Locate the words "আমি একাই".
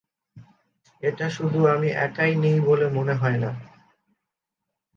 1.67-2.31